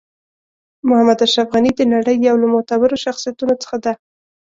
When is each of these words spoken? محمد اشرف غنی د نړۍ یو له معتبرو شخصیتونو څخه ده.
محمد 0.87 1.19
اشرف 1.25 1.47
غنی 1.53 1.71
د 1.75 1.81
نړۍ 1.93 2.15
یو 2.27 2.35
له 2.43 2.47
معتبرو 2.53 3.01
شخصیتونو 3.05 3.53
څخه 3.63 3.77
ده. 3.85 3.93